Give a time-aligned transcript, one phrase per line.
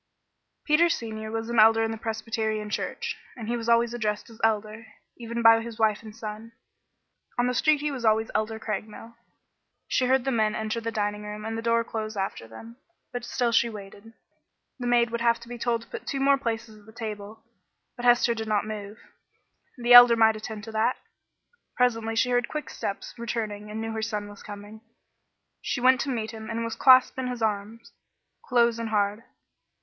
[0.65, 4.41] Peter Senior was an Elder in the Presbyterian Church, and he was always addressed as
[4.43, 6.53] Elder, even by his wife and son.
[7.37, 9.15] On the street he was always Elder Craigmile.
[9.87, 12.77] She heard the men enter the dining room and the door close after them,
[13.13, 14.13] but still she waited.
[14.79, 17.43] The maid would have to be told to put two more places at the table,
[17.95, 18.97] but Hester did not move.
[19.77, 20.95] The Elder might attend to that.
[21.75, 24.81] Presently she heard quick steps returning and knew her son was coming.
[25.61, 27.91] She went to meet him and was clasped in his arms,
[28.43, 29.25] close and hard.